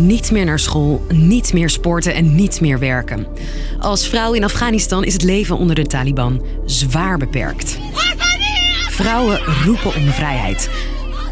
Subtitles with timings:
[0.00, 3.26] Niet meer naar school, niet meer sporten en niet meer werken.
[3.78, 7.78] Als vrouw in Afghanistan is het leven onder de Taliban zwaar beperkt.
[8.90, 10.70] Vrouwen roepen om vrijheid.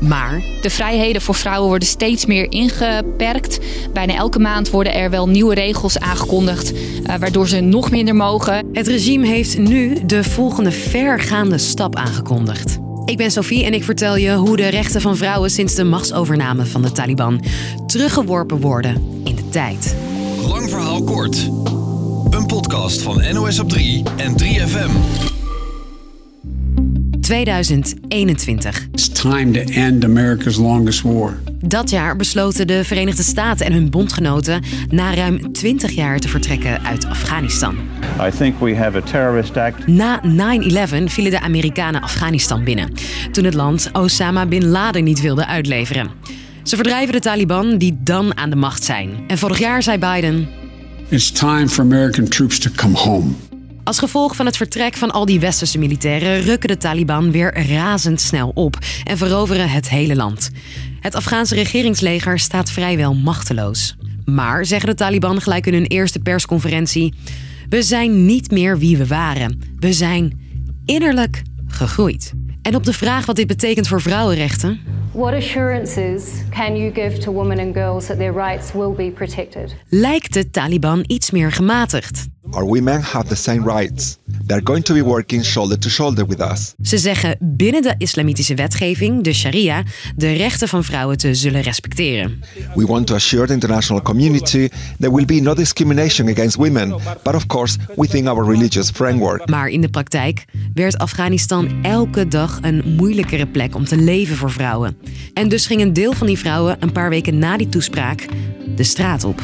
[0.00, 3.58] Maar De vrijheden voor vrouwen worden steeds meer ingeperkt.
[3.92, 8.68] Bijna elke maand worden er wel nieuwe regels aangekondigd, eh, waardoor ze nog minder mogen.
[8.72, 12.78] het regime heeft nu de volgende vergaande stap aangekondigd.
[13.08, 16.64] Ik ben Sophie en ik vertel je hoe de rechten van vrouwen sinds de machtsovername
[16.64, 17.44] van de Taliban
[17.86, 19.96] teruggeworpen worden in de tijd.
[20.48, 21.36] Lang verhaal kort.
[22.30, 24.90] Een podcast van NOS op 3 en 3FM.
[27.20, 28.88] 2021.
[28.92, 31.38] It's time to end America's longest war.
[31.60, 36.84] Dat jaar besloten de Verenigde Staten en hun bondgenoten na ruim 20 jaar te vertrekken
[36.84, 37.76] uit Afghanistan.
[38.20, 39.86] I think we have a terrorist act.
[39.86, 42.92] Na 9-11 vielen de Amerikanen Afghanistan binnen,
[43.32, 46.10] toen het land Osama bin Laden niet wilde uitleveren.
[46.62, 49.10] Ze verdrijven de Taliban die dan aan de macht zijn.
[49.26, 50.48] En vorig jaar zei Biden:
[51.08, 53.47] It's time for American troops to come home.
[53.88, 58.50] Als gevolg van het vertrek van al die westerse militairen rukken de Taliban weer razendsnel
[58.54, 60.50] op en veroveren het hele land.
[61.00, 63.96] Het Afghaanse regeringsleger staat vrijwel machteloos.
[64.24, 67.14] Maar, zeggen de Taliban gelijk in hun eerste persconferentie,
[67.68, 69.60] we zijn niet meer wie we waren.
[69.78, 70.40] We zijn
[70.84, 72.32] innerlijk gegroeid.
[72.62, 74.80] En op de vraag wat dit betekent voor vrouwenrechten,
[75.12, 79.74] What assurances can you give to women and girls that their rights will be protected?
[79.88, 82.26] lijkt de Taliban iets meer gematigd.
[82.50, 84.18] Our women have the same rights.
[84.46, 86.74] They're going to be working shoulder to shoulder with us.
[86.82, 89.82] Ze zeggen binnen de islamitische wetgeving, de sharia,
[90.16, 92.40] de rechten van vrouwen te zullen respecteren.
[92.74, 94.68] We want to assure the international community
[94.98, 96.88] there will be no discrimination against women,
[97.22, 99.48] but of course within our religious framework.
[99.48, 104.50] Maar in de praktijk werd Afghanistan elke dag een moeilijkere plek om te leven voor
[104.50, 104.96] vrouwen.
[105.34, 108.26] En dus ging een deel van die vrouwen een paar weken na die toespraak
[108.76, 109.42] de straat op.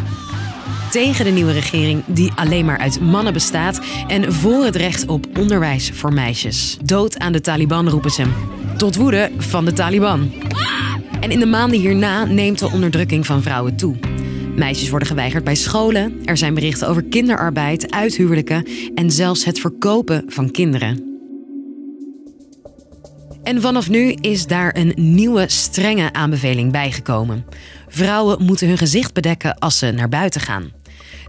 [0.94, 5.26] Tegen de nieuwe regering die alleen maar uit mannen bestaat en voor het recht op
[5.38, 6.78] onderwijs voor meisjes.
[6.84, 8.24] Dood aan de Taliban roepen ze.
[8.76, 10.32] Tot woede van de Taliban.
[11.20, 13.96] En in de maanden hierna neemt de onderdrukking van vrouwen toe.
[14.56, 20.24] Meisjes worden geweigerd bij scholen, er zijn berichten over kinderarbeid, uithuwelijken en zelfs het verkopen
[20.26, 21.12] van kinderen.
[23.42, 27.44] En vanaf nu is daar een nieuwe strenge aanbeveling bijgekomen.
[27.88, 30.82] Vrouwen moeten hun gezicht bedekken als ze naar buiten gaan.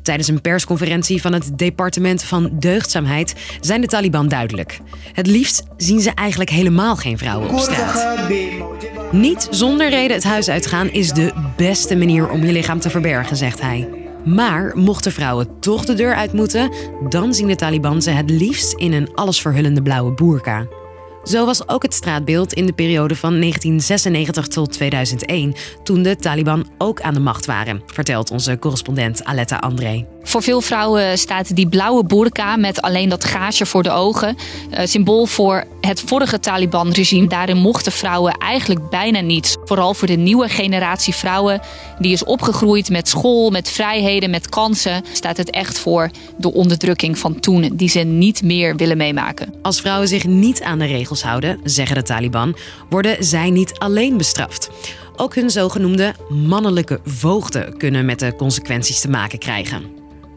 [0.06, 4.80] Tijdens een persconferentie van het departement van deugdzaamheid zijn de Taliban duidelijk.
[5.14, 8.30] Het liefst zien ze eigenlijk helemaal geen vrouwen op straat.
[9.12, 13.38] Niet zonder reden het huis uitgaan is de beste manier om je lichaam te verbergen,
[13.38, 13.90] zegt hij.
[14.26, 16.72] Maar mochten vrouwen toch de deur uit moeten,
[17.10, 20.68] dan zien de Taliban ze het liefst in een allesverhullende blauwe boerka.
[21.26, 26.68] Zo was ook het straatbeeld in de periode van 1996 tot 2001, toen de Taliban
[26.78, 30.06] ook aan de macht waren, vertelt onze correspondent Aletta André.
[30.28, 34.36] Voor veel vrouwen staat die blauwe burka met alleen dat gaasje voor de ogen.
[34.70, 37.28] eh, symbool voor het vorige Taliban-regime.
[37.28, 39.58] Daarin mochten vrouwen eigenlijk bijna niets.
[39.66, 41.62] Vooral voor de nieuwe generatie vrouwen
[42.00, 45.04] die is opgegroeid met school, met vrijheden, met kansen.
[45.14, 49.54] Staat het echt voor de onderdrukking van toen die ze niet meer willen meemaken.
[49.62, 52.56] Als vrouwen zich niet aan de regels houden, zeggen de Taliban,
[52.90, 54.70] worden zij niet alleen bestraft.
[55.16, 59.84] Ook hun zogenoemde mannelijke voogden kunnen met de consequenties te maken krijgen.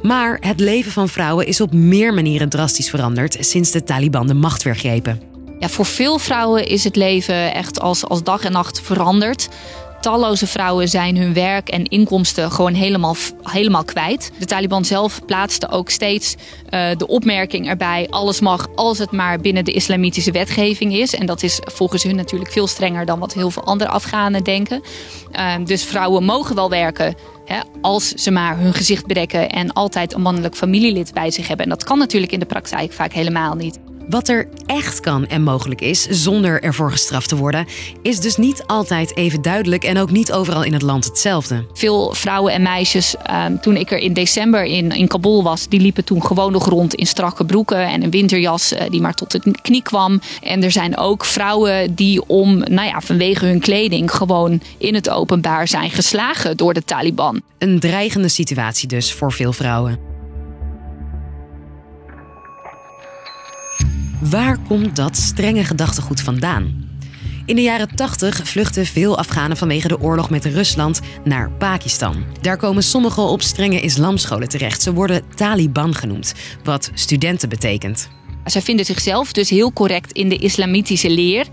[0.03, 4.35] Maar het leven van vrouwen is op meer manieren drastisch veranderd sinds de Taliban de
[4.35, 5.23] macht weer grepen.
[5.59, 9.49] Ja, voor veel vrouwen is het leven echt als, als dag en nacht veranderd.
[10.01, 14.33] Talloze vrouwen zijn hun werk en inkomsten gewoon helemaal, helemaal kwijt.
[14.39, 16.35] De Taliban zelf plaatste ook steeds
[16.69, 21.15] eh, de opmerking erbij: alles mag als het maar binnen de islamitische wetgeving is.
[21.15, 24.83] En dat is volgens hun natuurlijk veel strenger dan wat heel veel andere Afghanen denken.
[25.33, 27.15] Eh, dus vrouwen mogen wel werken.
[27.81, 31.65] Als ze maar hun gezicht bedekken en altijd een mannelijk familielid bij zich hebben.
[31.67, 33.79] En dat kan natuurlijk in de praktijk vaak helemaal niet.
[34.09, 37.67] Wat er echt kan en mogelijk is zonder ervoor gestraft te worden,
[38.03, 41.65] is dus niet altijd even duidelijk en ook niet overal in het land hetzelfde.
[41.73, 45.81] Veel vrouwen en meisjes, ehm, toen ik er in december in, in Kabul was, die
[45.81, 49.31] liepen toen gewoon nog rond in strakke broeken en een winterjas eh, die maar tot
[49.31, 50.21] de knie kwam.
[50.43, 55.11] En er zijn ook vrouwen die om, nou ja, vanwege hun kleding gewoon in het
[55.11, 57.41] openbaar zijn geslagen door de Taliban.
[57.59, 60.08] Een dreigende situatie dus voor veel vrouwen.
[64.21, 66.89] Waar komt dat strenge gedachtegoed vandaan?
[67.47, 72.25] In de jaren 80 vluchten veel Afghanen vanwege de oorlog met Rusland naar Pakistan.
[72.41, 74.83] Daar komen sommigen op strenge islamscholen terecht.
[74.83, 76.35] Ze worden Taliban genoemd,
[76.65, 78.09] wat studenten betekent.
[78.45, 81.47] Zij vinden zichzelf dus heel correct in de islamitische leer.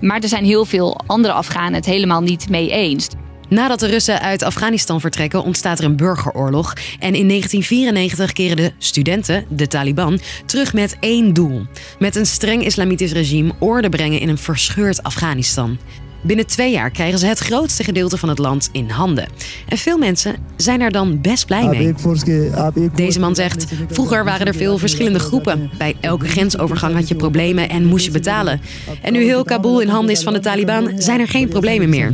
[0.00, 3.08] Maar er zijn heel veel andere Afghanen het helemaal niet mee eens.
[3.52, 6.72] Nadat de Russen uit Afghanistan vertrekken, ontstaat er een burgeroorlog.
[6.98, 11.66] En in 1994 keren de studenten, de Taliban, terug met één doel:
[11.98, 15.78] met een streng islamitisch regime orde brengen in een verscheurd Afghanistan.
[16.22, 19.28] Binnen twee jaar krijgen ze het grootste gedeelte van het land in handen.
[19.68, 21.94] En veel mensen zijn er dan best blij mee.
[22.94, 25.70] Deze man zegt: Vroeger waren er veel verschillende groepen.
[25.78, 28.60] Bij elke grensovergang had je problemen en moest je betalen.
[29.02, 32.12] En nu heel Kabul in handen is van de Taliban, zijn er geen problemen meer.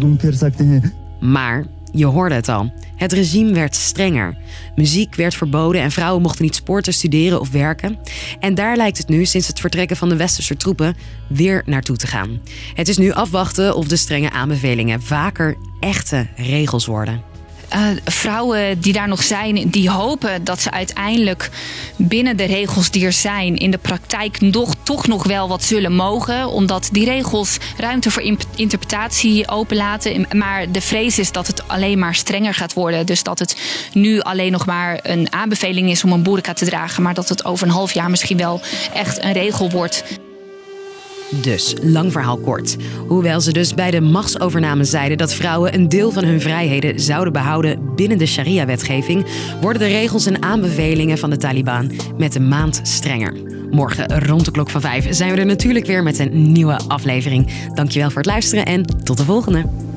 [1.21, 2.73] Maar je hoorde het al.
[2.97, 4.37] Het regime werd strenger.
[4.75, 7.99] Muziek werd verboden en vrouwen mochten niet sporten, studeren of werken.
[8.41, 10.97] En daar lijkt het nu, sinds het vertrekken van de westerse troepen,
[11.29, 12.41] weer naartoe te gaan.
[12.75, 17.28] Het is nu afwachten of de strenge aanbevelingen vaker echte regels worden.
[17.75, 21.51] Uh, vrouwen die daar nog zijn, die hopen dat ze uiteindelijk
[21.97, 25.93] binnen de regels die er zijn in de praktijk nog, toch nog wel wat zullen
[25.93, 26.49] mogen.
[26.49, 30.27] Omdat die regels ruimte voor interpretatie openlaten.
[30.33, 33.07] Maar de vrees is dat het alleen maar strenger gaat worden.
[33.07, 33.57] Dus dat het
[33.93, 37.03] nu alleen nog maar een aanbeveling is om een boerka te dragen.
[37.03, 38.61] Maar dat het over een half jaar misschien wel
[38.95, 40.05] echt een regel wordt.
[41.31, 42.77] Dus, lang verhaal kort.
[43.07, 47.33] Hoewel ze dus bij de machtsovername zeiden dat vrouwen een deel van hun vrijheden zouden
[47.33, 49.27] behouden binnen de sharia-wetgeving,
[49.61, 53.33] worden de regels en aanbevelingen van de Taliban met een maand strenger.
[53.71, 57.51] Morgen rond de klok van vijf zijn we er natuurlijk weer met een nieuwe aflevering.
[57.75, 59.88] Dankjewel voor het luisteren en tot de volgende.